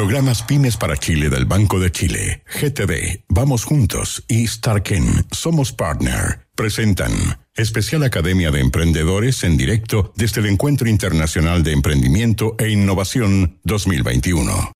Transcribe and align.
Programas 0.00 0.42
Pymes 0.42 0.78
para 0.78 0.96
Chile 0.96 1.28
del 1.28 1.44
Banco 1.44 1.78
de 1.78 1.92
Chile, 1.92 2.42
GTD, 2.46 3.24
Vamos 3.28 3.64
Juntos 3.64 4.24
y 4.28 4.46
Starken, 4.46 5.26
Somos 5.30 5.74
Partner, 5.74 6.46
presentan 6.54 7.12
Especial 7.54 8.04
Academia 8.04 8.50
de 8.50 8.60
Emprendedores 8.60 9.44
en 9.44 9.58
directo 9.58 10.14
desde 10.16 10.40
el 10.40 10.46
Encuentro 10.46 10.88
Internacional 10.88 11.62
de 11.62 11.72
Emprendimiento 11.72 12.56
e 12.58 12.70
Innovación 12.70 13.60
2021. 13.64 14.72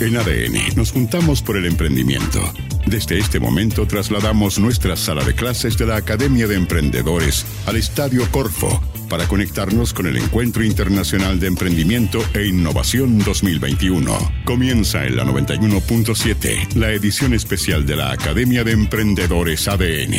En 0.00 0.16
ADN 0.16 0.74
nos 0.74 0.92
juntamos 0.92 1.42
por 1.42 1.58
el 1.58 1.66
emprendimiento. 1.66 2.40
Desde 2.86 3.18
este 3.18 3.38
momento 3.38 3.86
trasladamos 3.86 4.58
nuestra 4.58 4.96
sala 4.96 5.22
de 5.24 5.34
clases 5.34 5.76
de 5.76 5.84
la 5.84 5.96
Academia 5.96 6.46
de 6.46 6.54
Emprendedores 6.54 7.44
al 7.66 7.76
Estadio 7.76 8.26
Corfo 8.30 8.80
para 9.08 9.26
conectarnos 9.26 9.92
con 9.92 10.06
el 10.06 10.16
Encuentro 10.16 10.64
Internacional 10.64 11.40
de 11.40 11.46
Emprendimiento 11.46 12.20
e 12.34 12.46
Innovación 12.46 13.18
2021. 13.18 14.16
Comienza 14.44 15.04
en 15.04 15.16
la 15.16 15.24
91.7 15.24 16.74
la 16.74 16.90
edición 16.90 17.34
especial 17.34 17.86
de 17.86 17.96
la 17.96 18.12
Academia 18.12 18.64
de 18.64 18.72
Emprendedores 18.72 19.66
ADN. 19.68 20.14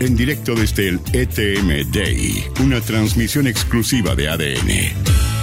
En 0.00 0.16
directo 0.16 0.54
desde 0.54 0.88
el 0.88 1.00
ETM 1.12 1.90
Day, 1.90 2.44
una 2.60 2.80
transmisión 2.80 3.46
exclusiva 3.46 4.14
de 4.14 4.28
ADN. 4.28 5.33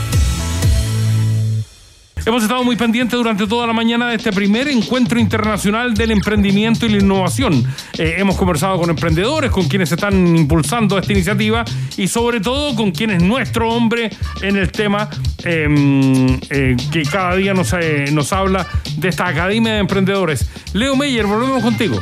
Hemos 2.23 2.43
estado 2.43 2.63
muy 2.63 2.75
pendientes 2.75 3.17
durante 3.17 3.47
toda 3.47 3.65
la 3.65 3.73
mañana 3.73 4.09
de 4.09 4.15
este 4.15 4.31
primer 4.31 4.67
encuentro 4.67 5.19
internacional 5.19 5.95
del 5.95 6.11
emprendimiento 6.11 6.85
y 6.85 6.89
la 6.89 6.97
innovación. 6.99 7.65
Eh, 7.97 8.15
hemos 8.17 8.37
conversado 8.37 8.77
con 8.77 8.91
emprendedores, 8.91 9.49
con 9.49 9.67
quienes 9.67 9.91
están 9.91 10.35
impulsando 10.37 10.99
esta 10.99 11.11
iniciativa 11.11 11.65
y 11.97 12.07
sobre 12.07 12.39
todo 12.39 12.75
con 12.75 12.91
quien 12.91 13.09
es 13.09 13.23
nuestro 13.23 13.69
hombre 13.69 14.11
en 14.41 14.55
el 14.55 14.71
tema 14.71 15.09
em, 15.43 16.39
eh, 16.51 16.77
que 16.91 17.01
cada 17.03 17.35
día 17.35 17.55
nos, 17.55 17.73
eh, 17.73 18.05
nos 18.11 18.31
habla 18.33 18.67
de 18.97 19.09
esta 19.09 19.27
Academia 19.27 19.73
de 19.73 19.79
Emprendedores. 19.79 20.47
Leo 20.73 20.95
Meyer, 20.95 21.25
volvemos 21.25 21.63
contigo. 21.63 21.99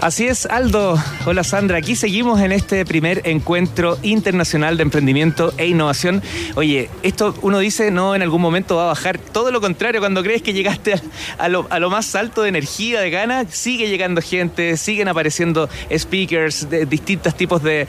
Así 0.00 0.26
es, 0.26 0.46
Aldo. 0.46 0.96
Hola 1.26 1.44
Sandra, 1.44 1.76
aquí 1.76 1.94
seguimos 1.94 2.40
en 2.40 2.52
este 2.52 2.86
primer 2.86 3.20
encuentro 3.28 3.98
internacional 4.02 4.78
de 4.78 4.82
emprendimiento 4.82 5.52
e 5.58 5.66
innovación. 5.66 6.22
Oye, 6.54 6.88
esto 7.02 7.34
uno 7.42 7.58
dice, 7.58 7.90
no, 7.90 8.14
en 8.14 8.22
algún 8.22 8.40
momento 8.40 8.76
va 8.76 8.84
a 8.84 8.86
bajar. 8.86 9.18
Todo 9.18 9.50
lo 9.50 9.60
contrario, 9.60 10.00
cuando 10.00 10.22
crees 10.22 10.40
que 10.40 10.54
llegaste 10.54 10.94
a, 11.36 11.48
lo, 11.50 11.90
más 11.90 12.14
alto 12.14 12.40
de 12.40 12.48
energía, 12.48 13.02
de 13.02 13.10
gana, 13.10 13.44
sigue 13.50 13.90
llegando 13.90 14.22
gente, 14.22 14.78
siguen 14.78 15.08
apareciendo 15.08 15.68
speakers, 15.94 16.70
de 16.70 16.86
distintos 16.86 17.34
tipos 17.34 17.62
de, 17.62 17.86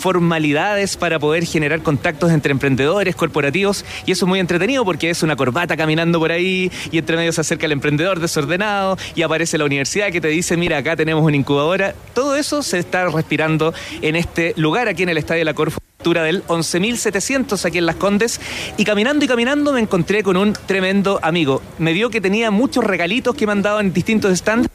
formalidades 0.00 0.96
para 0.96 1.18
poder 1.18 1.44
generar 1.44 1.82
contactos 1.82 2.32
entre 2.32 2.52
emprendedores, 2.52 3.14
corporativos. 3.16 3.84
Y 4.06 4.12
eso 4.12 4.24
es 4.24 4.28
muy 4.28 4.40
entretenido 4.40 4.82
porque 4.86 5.10
es 5.10 5.22
una 5.22 5.36
corbata 5.36 5.76
caminando 5.76 6.18
por 6.18 6.32
ahí 6.32 6.72
y 6.90 6.96
entre 6.96 7.18
medio 7.18 7.32
se 7.32 7.42
acerca 7.42 7.66
el 7.66 7.72
emprendedor 7.72 8.18
desordenado 8.18 8.96
y 9.14 9.20
aparece 9.20 9.58
la 9.58 9.66
universidad 9.66 10.10
que 10.10 10.22
te 10.22 10.28
dice, 10.28 10.56
mira, 10.56 10.78
acá 10.78 10.96
tenemos 10.96 11.22
un 11.22 11.33
incubadora. 11.36 11.94
Todo 12.14 12.36
eso 12.36 12.62
se 12.62 12.78
está 12.78 13.08
respirando 13.08 13.74
en 14.02 14.16
este 14.16 14.54
lugar, 14.56 14.88
aquí 14.88 15.02
en 15.02 15.08
el 15.08 15.18
Estadio 15.18 15.40
de 15.40 15.44
la 15.46 15.54
Corfo 15.54 15.80
del 16.12 16.46
11.700 16.46 17.64
aquí 17.64 17.78
en 17.78 17.86
Las 17.86 17.96
Condes 17.96 18.38
y 18.76 18.84
caminando 18.84 19.24
y 19.24 19.28
caminando 19.28 19.72
me 19.72 19.80
encontré 19.80 20.22
con 20.22 20.36
un 20.36 20.52
tremendo 20.52 21.18
amigo. 21.22 21.62
Me 21.78 21.92
vio 21.92 22.10
que 22.10 22.20
tenía 22.20 22.50
muchos 22.50 22.84
regalitos 22.84 23.34
que 23.34 23.46
me 23.46 23.52
han 23.52 23.62
dado 23.62 23.80
en 23.80 23.92
distintos 23.92 24.36
stands 24.36 24.68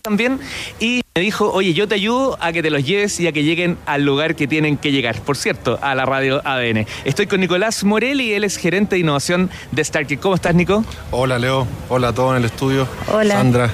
también 0.00 0.40
y 0.80 1.02
me 1.14 1.22
dijo, 1.22 1.52
oye, 1.52 1.74
yo 1.74 1.86
te 1.86 1.94
ayudo 1.94 2.36
a 2.40 2.52
que 2.52 2.60
te 2.60 2.70
los 2.70 2.84
lleves 2.84 3.20
y 3.20 3.28
a 3.28 3.32
que 3.32 3.44
lleguen 3.44 3.78
al 3.86 4.04
lugar 4.04 4.34
que 4.34 4.48
tienen 4.48 4.76
que 4.76 4.90
llegar. 4.90 5.20
Por 5.20 5.36
cierto, 5.36 5.78
a 5.80 5.94
la 5.94 6.04
radio 6.04 6.40
ADN. 6.44 6.86
Estoy 7.04 7.26
con 7.26 7.38
Nicolás 7.38 7.84
Morelli, 7.84 8.32
él 8.32 8.42
es 8.42 8.56
gerente 8.56 8.96
de 8.96 9.02
innovación 9.02 9.48
de 9.70 9.84
Starkey. 9.84 10.16
¿Cómo 10.16 10.34
estás, 10.34 10.54
Nico? 10.54 10.84
Hola, 11.12 11.38
Leo. 11.38 11.68
Hola 11.88 12.08
a 12.08 12.12
todos 12.14 12.32
en 12.32 12.38
el 12.38 12.46
estudio. 12.46 12.88
Hola. 13.12 13.34
Sandra. 13.34 13.70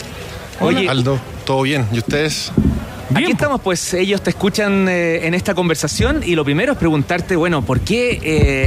Oye, 0.61 0.89
Aldo. 0.89 1.19
¿Todo 1.48 1.62
bien? 1.62 1.86
¿Y 1.94 1.98
ustedes? 2.00 2.53
Aquí 3.14 3.31
estamos, 3.31 3.62
pues 3.62 3.94
ellos 3.94 4.20
te 4.20 4.28
escuchan 4.28 4.86
eh, 4.86 5.26
en 5.26 5.32
esta 5.32 5.54
conversación 5.54 6.20
y 6.22 6.34
lo 6.34 6.44
primero 6.44 6.75
es 6.75 6.78
preguntarte, 6.78 7.36
bueno, 7.36 7.62
¿por 7.62 7.81
qué 7.81 8.20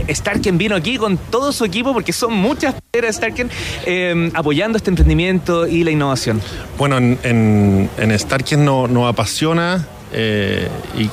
eh, 0.08 0.16
Starken 0.16 0.58
vino 0.58 0.75
aquí 0.75 0.97
con 0.97 1.16
todo 1.18 1.52
su 1.52 1.64
equipo? 1.64 1.94
Porque 1.94 2.12
son 2.12 2.34
muchas 2.34 2.74
de 2.91 3.14
Starken 3.14 3.52
eh, 3.86 4.31
apoyando 4.34 4.78
este 4.78 4.90
emprendimiento 4.90 5.68
y 5.68 5.84
la 5.84 5.91
innovación. 5.91 6.41
Bueno, 6.80 6.97
en, 6.97 7.88
en, 7.96 8.18
Starken 8.20 8.66
nos 8.66 9.08
apasiona 9.08 9.86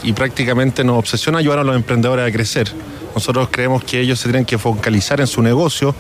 y, 0.03 0.13
prácticamente 0.15 0.83
nos 0.85 0.99
obsesiona 0.99 1.37
ayudar 1.37 1.59
a 1.59 1.65
los 1.65 1.77
emprendedores 1.77 2.27
a 2.27 2.33
crecer. 2.33 2.73
Nosotros 3.15 3.49
creemos 3.51 3.85
que 3.85 4.01
ellos 4.01 4.19
se 4.19 4.31
tienen 4.31 4.47
que 4.47 4.57
focalizar 4.57 5.21
en 5.21 5.27
su 5.27 5.43
negocio 5.43 5.95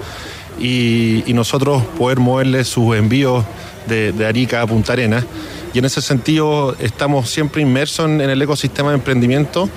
y, 0.58 1.24
nosotros 1.34 1.82
poder 1.98 2.20
moverles 2.20 2.68
sus 2.68 2.96
envíos 2.96 3.44
de, 3.86 4.12
de 4.12 4.26
Arica 4.26 4.62
a 4.62 4.66
Punta 4.66 4.94
Arenas 4.94 5.26
en 5.78 5.84
ese 5.84 6.02
sentido 6.02 6.76
estamos 6.78 7.30
siempre 7.30 7.62
inmersos 7.62 8.06
en, 8.06 8.20
el 8.20 8.42
ecosistema 8.42 8.90
de 8.90 8.96
emprendimiento 8.96 9.68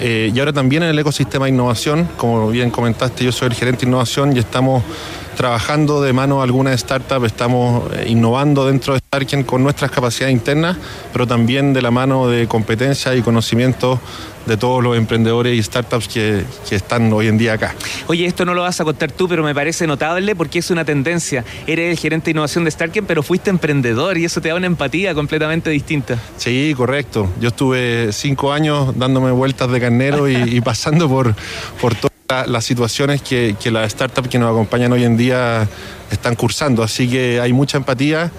eh, 0.00 0.30
y 0.34 0.38
ahora 0.38 0.52
también 0.52 0.82
en 0.82 0.90
el 0.90 0.98
ecosistema 0.98 1.46
de 1.46 1.52
innovación. 1.52 2.08
Como 2.16 2.48
bien 2.50 2.70
comentaste, 2.70 3.24
yo 3.24 3.32
soy 3.32 3.48
el 3.48 3.54
gerente 3.54 3.82
de 3.82 3.88
innovación 3.88 4.36
y 4.36 4.38
estamos 4.38 4.82
trabajando 5.36 6.02
de 6.02 6.12
mano 6.12 6.42
algunas 6.42 6.80
startups, 6.80 7.26
estamos 7.26 7.84
eh, 7.92 8.06
innovando 8.08 8.66
dentro 8.66 8.94
de 8.94 9.00
Starken 9.00 9.44
con 9.44 9.62
nuestras 9.62 9.90
capacidades 9.90 10.34
internas, 10.34 10.76
pero 11.12 11.26
también 11.26 11.72
de 11.72 11.82
la 11.82 11.90
mano 11.90 12.26
de 12.28 12.48
competencia 12.48 13.14
y 13.14 13.22
conocimiento 13.22 14.00
de 14.46 14.56
todos 14.56 14.82
los 14.82 14.96
emprendedores 14.96 15.56
y 15.56 15.62
startups 15.62 16.08
que, 16.08 16.44
están 16.70 17.12
hoy 17.12 17.26
en 17.26 17.38
día 17.38 17.54
acá. 17.54 17.74
Oye, 18.06 18.26
esto 18.26 18.44
no 18.44 18.54
lo 18.54 18.62
vas 18.62 18.80
a 18.80 18.84
contar 18.84 19.10
tú, 19.10 19.28
pero 19.28 19.42
me 19.42 19.54
parece 19.54 19.86
notable 19.86 20.36
porque 20.36 20.58
es 20.60 20.70
una 20.70 20.84
tendencia. 20.84 21.44
Eres 21.66 21.90
el 21.90 21.98
gerente 21.98 22.26
de 22.26 22.30
innovación 22.32 22.64
de 22.64 22.70
Starken, 22.70 23.06
pero 23.06 23.22
fuiste 23.22 23.50
emprendedor 23.50 24.18
y 24.18 24.24
eso 24.24 24.40
te 24.40 24.48
da 24.48 24.54
una 24.54 24.66
empatía 24.66 25.14
completamente 25.14 25.70
distinta. 25.70 26.18
Sí, 26.36 26.74
correcto. 26.76 27.28
Yo 27.40 27.48
estuve 27.48 28.12
cinco 28.12 28.52
años 28.52 28.96
dándome 28.96 29.30
vueltas 29.30 29.70
de 29.70 29.80
carnero 29.80 30.28
y, 30.28 30.60
pasando 30.60 31.08
por, 31.08 31.34
por 31.80 31.94
todas 32.26 32.48
las 32.48 32.64
situaciones 32.64 33.22
que, 33.22 33.56
que 33.60 33.70
las 33.70 33.92
startups 33.92 34.28
que 34.28 34.38
nos 34.38 34.50
acompañan 34.50 34.92
hoy 34.92 35.04
en 35.04 35.16
día 35.16 35.68
están 36.10 36.34
cursando. 36.34 36.82
Así 36.82 37.08
que 37.08 37.40
hay 37.40 37.52
mucha 37.52 37.78
empatía 37.78 38.30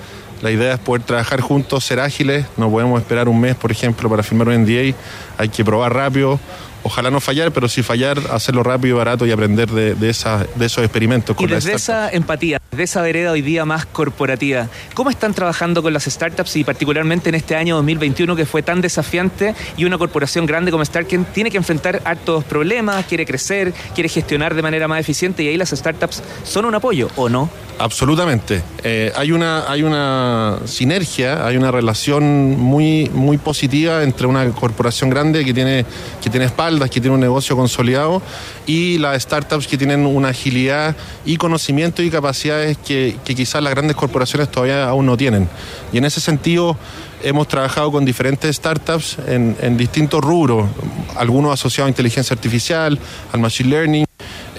la 0.42 0.52
idea 0.52 0.74
es 0.74 0.80
poder 0.80 1.04
trabajar 1.04 1.42
juntos, 1.42 1.84
ser 1.84 2.00
ágiles. 2.00 2.46
No 2.58 2.70
podemos 2.70 3.02
esperar 3.02 3.28
un 3.28 3.40
mes, 3.40 3.56
por 3.56 3.72
ejemplo, 3.72 4.10
para 4.10 4.24
firmar 4.24 4.50
un 4.50 4.64
NDA. 4.64 4.96
Hay 5.38 5.50
que 5.50 5.66
probar 5.66 5.94
rápido. 5.94 6.40
Ojalá 6.84 7.12
no 7.12 7.20
fallar, 7.20 7.52
pero 7.52 7.68
si 7.68 7.84
fallar, 7.84 8.18
hacerlo 8.32 8.64
rápido 8.64 8.96
y 8.96 8.98
barato 8.98 9.26
y 9.26 9.32
aprender 9.32 9.70
de, 9.70 9.96
de, 9.96 10.10
esa, 10.10 10.46
de 10.56 10.68
esos 10.68 10.84
experimentos. 10.84 11.36
Con 11.36 11.50
y 11.50 11.52
desde 11.52 11.74
esa 11.74 12.10
empatía, 12.10 12.62
de 12.72 12.84
esa 12.84 13.02
vereda 13.02 13.32
hoy 13.32 13.42
día 13.42 13.66
más 13.66 13.86
corporativa, 13.86 14.70
¿cómo 14.94 15.10
están 15.10 15.34
trabajando 15.34 15.84
con 15.84 15.92
las 15.92 16.06
startups 16.06 16.56
y 16.56 16.64
particularmente 16.64 17.28
en 17.28 17.36
este 17.36 17.56
año 17.56 17.76
2021 17.76 18.36
que 18.38 18.46
fue 18.46 18.62
tan 18.62 18.80
desafiante 18.80 19.54
y 19.76 19.84
una 19.84 19.98
corporación 19.98 20.46
grande 20.46 20.72
como 20.72 20.86
Starken 20.86 21.26
tiene 21.26 21.52
que 21.52 21.58
enfrentar 21.58 22.02
hartos 22.06 22.46
problemas, 22.46 23.06
quiere 23.06 23.26
crecer, 23.26 23.74
quiere 23.94 24.08
gestionar 24.08 24.56
de 24.56 24.62
manera 24.62 24.88
más 24.88 25.02
eficiente 25.02 25.44
y 25.44 25.50
ahí 25.50 25.58
las 25.58 25.72
startups 25.72 26.24
son 26.44 26.66
un 26.66 26.76
apoyo 26.76 27.10
o 27.18 27.28
no? 27.28 27.50
Absolutamente. 27.80 28.64
Eh, 28.84 29.12
hay, 29.16 29.32
una, 29.32 29.70
hay 29.70 29.84
una 29.84 30.60
sinergia, 30.66 31.46
hay 31.46 31.58
una 31.58 31.70
relación 31.70 32.60
muy, 32.60 33.10
muy 33.14 33.38
positiva 33.38 34.02
entre 34.02 34.26
una 34.26 34.50
corporación 34.50 35.12
grande 35.12 35.46
que 35.46 35.54
tiene, 35.54 35.86
que 36.22 36.30
tiene 36.32 36.48
espaldas, 36.48 36.90
que 36.90 37.00
tiene 37.00 37.14
un 37.14 37.22
negocio 37.22 37.56
consolidado, 37.56 38.22
y 38.66 38.98
las 38.98 39.22
startups 39.22 39.68
que 39.68 39.78
tienen 39.78 40.08
una 40.08 40.30
agilidad 40.30 40.96
y 41.24 41.38
conocimiento 41.38 42.02
y 42.02 42.10
capacidades 42.10 42.78
que, 42.80 43.16
quizás 43.24 43.62
las 43.62 43.74
grandes 43.74 43.96
corporaciones 43.96 44.50
todavía 44.50 44.88
aún 44.88 45.06
no 45.06 45.16
tienen. 45.16 45.48
Y 45.94 46.00
en 46.00 46.06
ese 46.06 46.20
sentido 46.20 46.78
hemos 47.24 47.48
trabajado 47.48 47.92
con 47.92 48.06
diferentes 48.06 48.56
startups 48.56 49.18
en, 49.28 49.56
en 49.62 49.78
distintos 49.78 50.24
rubros, 50.24 50.68
algunos 51.16 51.54
asociados 51.54 51.88
a 51.88 51.90
inteligencia 51.90 52.34
artificial, 52.34 52.98
al 53.32 53.40
machine 53.40 53.70
learning, 53.70 54.07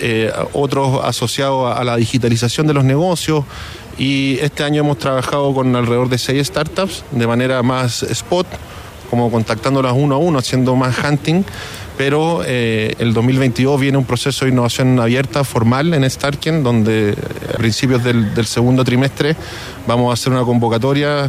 eh, 0.01 0.33
otros 0.53 1.05
asociados 1.05 1.77
a 1.77 1.85
la 1.85 1.97
digitalización 1.97 2.67
de 2.67 2.75
los 2.75 2.85
negocios. 2.85 3.45
Y 3.99 4.39
este 4.41 4.63
año 4.65 4.81
hemos 4.81 4.99
trabajado 4.99 5.53
con 5.53 5.75
alrededor 5.75 6.09
de 6.09 6.19
seis 6.19 6.47
startups 6.47 7.05
de 7.11 7.27
manera 7.27 7.63
más 7.63 8.03
spot, 8.05 8.47
como 9.11 9.31
contactándolas 9.31 9.93
uno 9.95 10.15
a 10.15 10.19
uno, 10.19 10.39
haciendo 10.39 10.77
más 10.77 10.97
hunting. 11.05 11.43
Pero 11.97 12.43
eh, 12.47 12.95
el 13.01 13.13
2022 13.13 13.81
viene 13.81 13.99
un 13.99 14.05
proceso 14.05 14.45
de 14.45 14.53
innovación 14.53 15.01
abierta, 15.01 15.43
formal 15.43 15.93
en 15.95 16.09
Starken, 16.09 16.63
donde 16.63 17.17
a 17.53 17.57
principios 17.59 18.05
del, 18.05 18.35
del 18.35 18.47
segundo 18.47 18.85
trimestre 18.85 19.35
vamos 19.87 20.11
a 20.11 20.15
hacer 20.15 20.33
una 20.33 20.45
convocatoria 20.45 21.29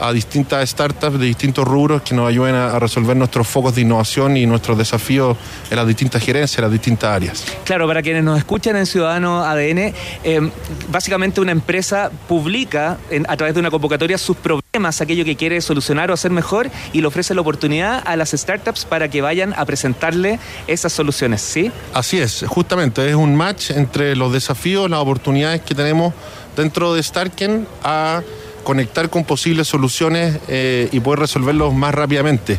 a 0.00 0.12
distintas 0.12 0.68
startups 0.68 1.18
de 1.18 1.26
distintos 1.26 1.66
rubros 1.66 2.02
que 2.02 2.14
nos 2.14 2.28
ayuden 2.28 2.54
a, 2.54 2.78
resolver 2.78 3.16
nuestros 3.16 3.46
focos 3.46 3.74
de 3.74 3.82
innovación 3.82 4.36
y 4.36 4.46
nuestros 4.46 4.78
desafíos 4.78 5.36
en 5.70 5.76
las 5.76 5.86
distintas 5.86 6.22
gerencias, 6.22 6.58
en 6.58 6.62
las 6.62 6.72
distintas 6.72 7.10
áreas. 7.10 7.44
Claro, 7.64 7.86
para 7.86 8.02
quienes 8.02 8.24
nos 8.24 8.38
escuchan 8.38 8.76
en 8.76 8.86
Ciudadano 8.86 9.44
ADN, 9.44 9.94
em, 10.24 10.50
básicamente 10.90 11.40
una 11.40 11.52
empresa 11.52 12.10
publica 12.28 12.98
a 13.28 13.36
través 13.36 13.54
de 13.54 13.60
una 13.60 13.70
convocatoria 13.70 14.16
sus 14.18 14.36
problemas, 14.36 15.00
aquello 15.00 15.24
que 15.24 15.36
quiere 15.36 15.60
solucionar 15.60 16.10
o 16.10 16.14
hacer 16.14 16.30
mejor, 16.30 16.70
y 16.92 17.00
le 17.00 17.06
ofrece 17.06 17.34
la 17.34 17.42
oportunidad 17.42 18.02
a 18.06 18.16
las 18.16 18.30
startups 18.30 18.84
para 18.84 19.08
que 19.08 19.20
vayan 19.20 19.54
a 19.56 19.64
presentarle 19.64 20.38
esas 20.66 20.92
soluciones, 20.92 21.42
¿sí? 21.42 21.70
Así 21.92 22.18
es, 22.18 22.44
justamente, 22.46 23.08
es 23.08 23.14
un 23.14 23.36
match 23.36 23.70
entre 23.70 24.16
los 24.16 24.32
desafíos, 24.32 24.88
las 24.88 25.00
oportunidades 25.00 25.60
que 25.62 25.74
tenemos 25.74 26.14
dentro 26.56 26.94
de 26.94 27.02
Starken 27.02 27.66
a 27.82 28.22
conectar 28.62 29.10
con 29.10 29.24
posibles 29.24 29.68
soluciones 29.68 30.38
eh, 30.48 30.88
y 30.92 31.00
poder 31.00 31.20
resolverlos 31.20 31.74
más 31.74 31.94
rápidamente. 31.94 32.58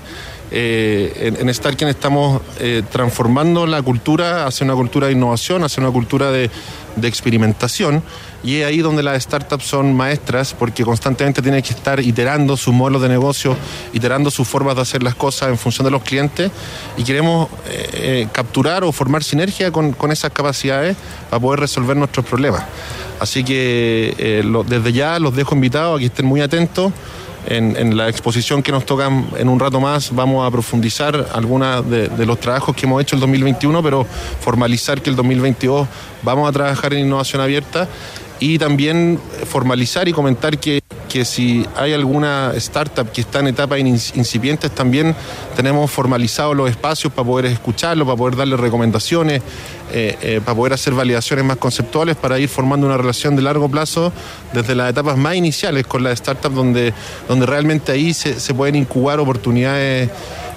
Eh, 0.52 1.14
en, 1.16 1.48
en, 1.48 1.54
Starken 1.54 1.88
estamos 1.88 2.42
eh, 2.60 2.84
transformando 2.92 3.66
la 3.66 3.82
cultura 3.82 4.46
hacia 4.46 4.66
una 4.66 4.74
cultura 4.74 5.08
de 5.08 5.14
innovación, 5.14 5.64
hacia 5.64 5.82
una 5.82 5.92
cultura 5.92 6.30
de, 6.32 6.50
experimentación 7.04 8.04
y 8.44 8.58
es 8.58 8.66
ahí 8.66 8.80
donde 8.80 9.02
las 9.02 9.24
startups 9.24 9.64
son 9.64 9.96
maestras 9.96 10.54
porque 10.54 10.84
constantemente 10.84 11.42
tienen 11.42 11.62
que 11.62 11.70
estar 11.70 12.02
iterando 12.02 12.58
sus 12.58 12.74
modelos 12.74 13.02
de 13.02 13.08
negocio, 13.08 13.56
iterando 13.94 14.30
sus 14.30 14.46
formas 14.46 14.76
de 14.76 14.82
hacer 14.82 15.02
las 15.02 15.16
cosas 15.16 15.48
en 15.50 15.58
función 15.58 15.86
de 15.86 15.92
los 15.92 16.02
clientes 16.02 16.52
y 16.98 17.06
queremos 17.06 17.48
capturar 18.34 18.84
o 18.84 18.92
formar 18.92 19.24
sinergia 19.24 19.72
con, 19.72 19.96
esas 20.12 20.32
capacidades 20.32 20.98
para 21.30 21.40
poder 21.40 21.62
resolver 21.62 21.96
nuestros 21.96 22.26
problemas. 22.26 22.64
Así 23.22 23.44
que 23.44 24.16
eh, 24.18 24.44
desde 24.68 24.94
ya 24.94 25.20
los 25.20 25.36
dejo 25.36 25.54
invitados 25.54 25.96
a 25.96 26.00
que 26.00 26.08
estén 26.08 26.26
muy 26.26 26.42
atentos. 26.42 26.92
En, 27.48 27.98
la 27.98 28.08
exposición 28.08 28.62
que 28.62 28.72
nos 28.72 28.86
toca 28.86 29.10
en 29.38 29.50
un 29.50 29.60
rato 29.60 29.80
más 29.80 30.14
vamos 30.14 30.48
a 30.48 30.52
profundizar 30.52 31.28
algunos 31.34 31.90
de, 31.90 32.08
de, 32.08 32.26
los 32.26 32.40
trabajos 32.40 32.76
que 32.76 32.86
hemos 32.86 33.02
hecho 33.02 33.16
el 33.16 33.20
2021, 33.22 33.82
pero 33.82 34.06
formalizar 34.40 35.02
que 35.02 35.10
el 35.10 35.16
2022 35.16 35.88
vamos 36.22 36.48
a 36.48 36.52
trabajar 36.52 36.94
en 36.94 37.08
innovación 37.08 37.42
abierta 37.42 37.88
y 38.40 38.58
también 38.58 39.20
formalizar 39.46 40.08
y 40.08 40.14
comentar 40.14 40.58
que, 40.58 40.81
que 41.12 41.26
si 41.26 41.66
hay 41.76 41.92
alguna 41.92 42.54
startup 42.56 43.12
que 43.12 43.20
está 43.20 43.40
en 43.40 43.48
etapas 43.48 43.80
incipientes, 43.80 44.72
también 44.72 45.14
tenemos 45.58 45.92
formalizados 45.92 46.56
los 46.56 46.70
espacios 46.70 47.12
para 47.12 47.28
poder 47.28 47.48
escucharlo, 47.48 48.06
para 48.06 48.16
poder 48.16 48.38
darle 48.38 48.56
recomendaciones, 48.56 49.42
eh, 49.92 50.18
eh, 50.22 50.42
para 50.44 50.56
poder 50.56 50.72
hacer 50.72 50.94
validaciones 50.94 51.44
más 51.44 51.58
conceptuales, 51.58 52.16
para 52.16 52.40
ir 52.40 52.48
formando 52.48 52.88
una 52.88 52.96
relación 52.96 53.36
de 53.36 53.42
largo 53.42 53.68
plazo 53.68 54.14
desde 54.54 54.74
las 54.74 54.90
etapas 54.90 55.18
más 55.18 55.36
iniciales 55.36 55.86
con 55.86 56.02
las 56.02 56.18
startups, 56.18 56.56
donde, 56.56 56.94
donde 57.28 57.46
realmente 57.46 57.92
ahí 57.92 58.14
se, 58.14 58.40
se 58.40 58.54
pueden 58.54 58.76
incubar 58.76 59.20
oportunidades 59.20 60.10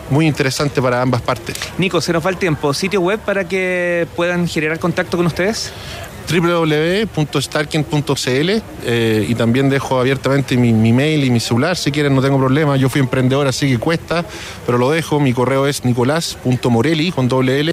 muy 0.09 0.29
interesantes 0.29 0.81
para 0.81 1.03
ambas 1.03 1.21
partes. 1.23 1.57
Nico, 1.79 2.01
se 2.01 2.13
nos 2.13 2.25
va 2.25 2.31
el 2.31 2.37
tiempo. 2.37 2.73
¿Sitio 2.75 3.01
web 3.01 3.19
para 3.19 3.49
que 3.49 4.07
puedan 4.15 4.47
generar 4.47 4.79
contacto 4.79 5.17
con 5.17 5.27
ustedes? 5.27 5.73
www.starken.cl 6.31 8.51
eh, 8.87 9.27
y 9.29 9.35
también 9.35 9.69
dejo 9.69 10.01
abiertamente 10.01 10.57
mi, 10.57 10.73
mi, 10.73 10.93
mail 10.93 11.25
y 11.25 11.31
mi 11.31 11.41
celular 11.41 11.77
si 11.77 11.91
quieren, 11.91 12.15
no 12.15 12.23
tengo 12.23 12.39
problema. 12.39 12.77
Yo 12.77 12.89
fui 12.89 13.01
emprendedor, 13.01 13.47
así 13.47 13.71
que 13.71 13.79
cuesta, 13.79 14.25
pero 14.67 14.79
lo 14.79 14.91
dejo. 14.91 15.21
Mi 15.21 15.33
correo 15.33 15.67
es 15.67 15.85
nicolás.morelli 15.85 17.13
con 17.13 17.29
doble 17.29 17.61
L 17.61 17.73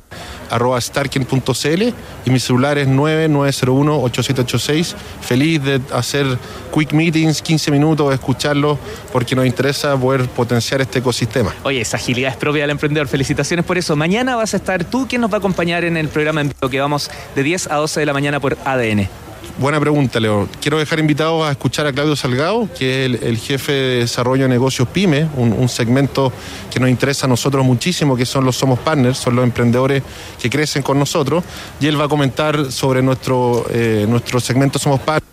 arroba 0.51 0.79
starken.cl 0.79 1.83
y 2.25 2.29
mi 2.29 2.39
celular 2.39 2.77
es 2.77 2.87
9901-8786. 2.87 4.95
Feliz 5.21 5.63
de 5.63 5.81
hacer 5.93 6.37
quick 6.73 6.93
meetings, 6.93 7.41
15 7.41 7.71
minutos, 7.71 8.13
escucharlo, 8.13 8.79
porque 9.11 9.35
nos 9.35 9.45
interesa 9.45 9.97
poder 9.97 10.27
potenciar 10.27 10.79
este 10.81 10.99
ecosistema. 10.99 11.53
Oye, 11.63 11.81
esa 11.81 11.97
agilidad 11.97 12.31
es 12.31 12.37
propia 12.37 12.61
del 12.63 12.71
emprendedor. 12.71 13.07
Felicitaciones 13.07 13.65
por 13.65 13.77
eso. 13.77 13.95
Mañana 13.95 14.35
vas 14.35 14.53
a 14.53 14.57
estar 14.57 14.83
tú, 14.83 15.07
quien 15.07 15.21
nos 15.21 15.31
va 15.31 15.35
a 15.35 15.39
acompañar 15.39 15.85
en 15.85 15.97
el 15.97 16.09
programa 16.09 16.41
en 16.41 16.49
vivo 16.49 16.69
que 16.69 16.79
vamos 16.79 17.09
de 17.35 17.43
10 17.43 17.71
a 17.71 17.75
12 17.75 17.99
de 18.01 18.05
la 18.05 18.13
mañana 18.13 18.39
por 18.39 18.57
ADN. 18.65 19.09
Buena 19.57 19.79
pregunta, 19.79 20.19
Leo. 20.19 20.47
Quiero 20.59 20.79
dejar 20.79 20.99
invitado 20.99 21.45
a 21.45 21.51
escuchar 21.51 21.85
a 21.85 21.93
Claudio 21.93 22.15
Salgado, 22.15 22.67
que 22.77 23.05
es 23.05 23.21
el, 23.21 23.37
jefe 23.37 23.71
de 23.71 23.99
desarrollo 23.99 24.43
de 24.43 24.49
negocios 24.49 24.87
PYME, 24.87 25.27
un, 25.35 25.69
segmento 25.69 26.31
que 26.71 26.79
nos 26.79 26.89
interesa 26.89 27.25
a 27.25 27.29
nosotros 27.29 27.63
muchísimo, 27.65 28.15
que 28.15 28.25
son 28.25 28.45
los 28.45 28.55
Somos 28.55 28.79
Partners, 28.79 29.17
son 29.17 29.35
los 29.35 29.43
emprendedores 29.43 30.03
que 30.41 30.49
crecen 30.49 30.81
con 30.81 30.97
nosotros. 30.97 31.43
Y 31.79 31.87
él 31.87 31.99
va 31.99 32.05
a 32.05 32.07
comentar 32.07 32.71
sobre 32.71 33.01
nuestro, 33.01 33.65
eh, 33.69 34.05
nuestro 34.07 34.39
segmento 34.39 34.79
Somos 34.79 34.99
Partners, 35.01 35.31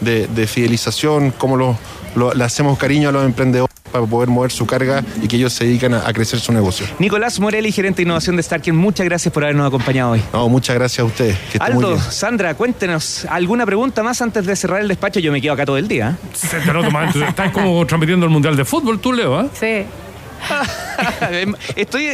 de, 0.00 0.26
de 0.26 0.46
fidelización, 0.46 1.30
cómo 1.30 1.56
lo, 1.56 2.34
le 2.34 2.44
hacemos 2.44 2.78
cariño 2.78 3.08
a 3.08 3.12
los 3.12 3.24
emprendedores 3.24 3.75
para 3.92 4.06
poder 4.06 4.28
mover 4.28 4.50
su 4.50 4.66
carga 4.66 5.02
y 5.22 5.28
que 5.28 5.36
ellos 5.36 5.52
se 5.52 5.64
dedican 5.64 5.94
a, 5.94 6.12
crecer 6.12 6.40
su 6.40 6.52
negocio. 6.52 6.86
Nicolás 6.98 7.38
Morelli, 7.40 7.70
gerente 7.72 7.98
de 7.98 8.02
innovación 8.04 8.36
de 8.36 8.42
Starken, 8.42 8.74
muchas 8.74 9.04
gracias 9.04 9.32
por 9.32 9.44
habernos 9.44 9.66
acompañado 9.66 10.12
hoy. 10.12 10.22
No, 10.32 10.48
muchas 10.48 10.76
gracias 10.76 11.00
a 11.00 11.04
ustedes. 11.04 11.36
Aldo, 11.58 11.98
Sandra, 11.98 12.54
cuéntenos, 12.54 13.26
¿alguna 13.28 13.66
pregunta 13.66 14.02
más 14.02 14.22
antes 14.22 14.46
de 14.46 14.56
cerrar 14.56 14.80
el 14.80 14.88
despacho? 14.88 15.20
Yo 15.20 15.32
me 15.32 15.40
quedo 15.40 15.52
acá 15.52 15.66
todo 15.66 15.76
el 15.76 15.88
día. 15.88 16.16
Se 16.32 16.58
te 16.60 16.70
Estás 17.28 17.52
como 17.52 17.84
transmitiendo 17.86 18.26
el 18.26 18.32
Mundial 18.32 18.56
de 18.56 18.64
Fútbol, 18.64 19.00
tú, 19.00 19.12
Leo, 19.12 19.42
¿eh? 19.42 19.48
Sí. 19.58 20.05
estoy, 21.76 22.06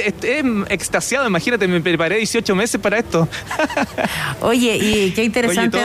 extasiado, 0.68 1.26
imagínate, 1.26 1.68
me 1.68 1.80
preparé 1.80 2.16
18 2.16 2.54
meses 2.54 2.80
para 2.80 2.98
esto. 2.98 3.28
Oye, 4.40 4.76
y 4.76 5.10
qué 5.12 5.24
interesante. 5.24 5.78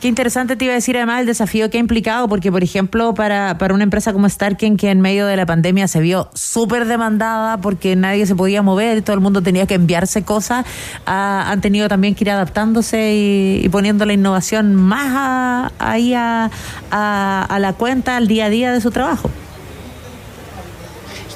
Qué 0.00 0.08
interesante 0.08 0.56
te 0.56 0.64
iba 0.64 0.72
a 0.72 0.76
decir 0.76 0.96
además 0.96 1.20
el 1.20 1.26
desafío 1.26 1.70
que 1.70 1.78
ha 1.78 1.80
implicado, 1.80 2.28
porque 2.28 2.50
por 2.50 2.62
ejemplo, 2.62 3.14
para, 3.14 3.58
para 3.58 3.74
una 3.74 3.84
empresa 3.84 4.12
como 4.12 4.28
Starken, 4.28 4.76
que 4.76 4.90
en 4.90 5.00
medio 5.00 5.26
de 5.26 5.36
la 5.36 5.46
pandemia 5.46 5.88
se 5.88 6.00
vio 6.00 6.30
súper 6.34 6.86
demandada 6.86 7.58
porque 7.58 7.96
nadie 7.96 8.26
se 8.26 8.34
podía 8.34 8.62
mover, 8.62 9.02
todo 9.02 9.14
el 9.14 9.20
mundo 9.20 9.42
tenía 9.42 9.66
que 9.66 9.74
enviarse 9.74 10.22
cosas, 10.22 10.64
han 11.06 11.60
tenido 11.60 11.88
también 11.88 12.14
que 12.14 12.24
ir 12.24 12.30
adaptándose 12.30 13.14
y, 13.14 13.68
poniendo 13.68 14.04
la 14.04 14.12
innovación 14.12 14.74
más 14.74 15.72
ahí 15.78 16.14
a 16.14 16.50
la 16.90 17.74
cuenta, 17.76 18.16
al 18.16 18.28
día 18.28 18.46
a 18.46 18.50
día 18.50 18.72
de 18.72 18.80
su 18.80 18.90
trabajo 18.90 19.30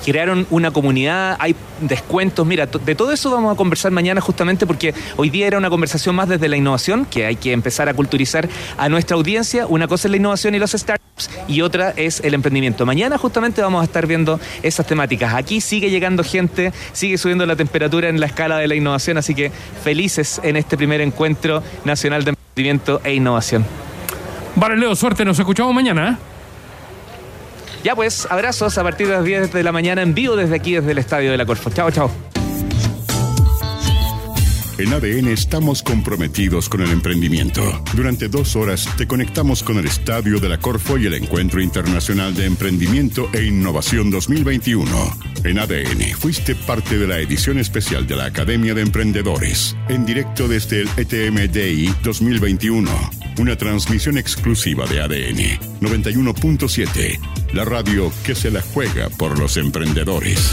crearon 0.04 0.46
una 0.50 0.70
comunidad, 0.70 1.36
hay 1.38 1.54
descuentos. 1.80 2.46
Mira, 2.46 2.66
de 2.66 2.94
todo 2.94 3.12
eso 3.12 3.30
vamos 3.30 3.52
a 3.52 3.56
conversar 3.56 3.92
mañana 3.92 4.20
justamente 4.20 4.66
porque 4.66 4.94
hoy 5.16 5.30
día 5.30 5.46
era 5.46 5.58
una 5.58 5.70
conversación 5.70 6.14
más 6.14 6.28
desde 6.28 6.48
la 6.48 6.56
innovación, 6.56 7.04
que 7.04 7.26
hay 7.26 7.36
que 7.36 7.52
empezar 7.52 7.88
a 7.88 7.94
culturizar 7.94 8.48
a 8.76 8.88
nuestra 8.88 9.16
audiencia. 9.16 9.66
Una 9.66 9.88
cosa 9.88 10.08
es 10.08 10.10
la 10.10 10.16
innovación 10.16 10.54
y 10.54 10.58
los 10.58 10.72
startups 10.72 11.30
y 11.48 11.60
otra 11.62 11.92
es 11.96 12.20
el 12.20 12.34
emprendimiento. 12.34 12.86
Mañana 12.86 13.18
justamente 13.18 13.62
vamos 13.62 13.80
a 13.80 13.84
estar 13.84 14.06
viendo 14.06 14.40
esas 14.62 14.86
temáticas. 14.86 15.34
Aquí 15.34 15.60
sigue 15.60 15.90
llegando 15.90 16.24
gente, 16.24 16.72
sigue 16.92 17.18
subiendo 17.18 17.46
la 17.46 17.56
temperatura 17.56 18.08
en 18.08 18.20
la 18.20 18.26
escala 18.26 18.58
de 18.58 18.68
la 18.68 18.74
innovación, 18.74 19.18
así 19.18 19.34
que 19.34 19.50
felices 19.82 20.40
en 20.42 20.56
este 20.56 20.76
primer 20.76 21.00
encuentro 21.00 21.62
nacional 21.84 22.24
de 22.24 22.30
emprendimiento 22.30 23.00
e 23.04 23.14
innovación. 23.14 23.64
Vale, 24.54 24.76
Leo, 24.76 24.94
suerte, 24.94 25.24
nos 25.24 25.38
escuchamos 25.38 25.74
mañana. 25.74 26.18
¿eh? 26.18 26.31
Ya 27.82 27.96
pues, 27.96 28.26
abrazos 28.30 28.78
a 28.78 28.82
partir 28.82 29.08
de 29.08 29.14
las 29.14 29.24
10 29.24 29.52
de 29.52 29.62
la 29.62 29.72
mañana 29.72 30.02
en 30.02 30.14
vivo 30.14 30.36
desde 30.36 30.54
aquí, 30.54 30.74
desde 30.74 30.92
el 30.92 30.98
Estadio 30.98 31.30
de 31.30 31.36
la 31.36 31.46
Corfo. 31.46 31.70
Chao, 31.70 31.90
chao. 31.90 32.10
En 34.78 34.92
ADN 34.92 35.28
estamos 35.28 35.82
comprometidos 35.82 36.68
con 36.68 36.80
el 36.80 36.90
emprendimiento. 36.90 37.62
Durante 37.94 38.28
dos 38.28 38.56
horas 38.56 38.88
te 38.96 39.06
conectamos 39.06 39.62
con 39.62 39.78
el 39.78 39.86
Estadio 39.86 40.40
de 40.40 40.48
la 40.48 40.58
Corfo 40.58 40.96
y 40.98 41.06
el 41.06 41.14
Encuentro 41.14 41.60
Internacional 41.60 42.34
de 42.34 42.46
Emprendimiento 42.46 43.28
e 43.32 43.44
Innovación 43.44 44.10
2021. 44.10 44.90
En 45.44 45.58
ADN 45.58 46.16
fuiste 46.18 46.54
parte 46.54 46.98
de 46.98 47.06
la 47.06 47.18
edición 47.18 47.58
especial 47.58 48.06
de 48.06 48.16
la 48.16 48.24
Academia 48.24 48.74
de 48.74 48.82
Emprendedores, 48.82 49.76
en 49.88 50.06
directo 50.06 50.48
desde 50.48 50.82
el 50.82 50.88
ETMDI 50.96 51.94
2021. 52.02 52.90
Una 53.38 53.56
transmisión 53.56 54.18
exclusiva 54.18 54.86
de 54.86 55.00
ADN 55.00 55.80
91.7, 55.80 57.20
la 57.52 57.64
radio 57.64 58.12
que 58.24 58.34
se 58.34 58.50
la 58.50 58.62
juega 58.62 59.08
por 59.10 59.38
los 59.38 59.56
emprendedores. 59.56 60.52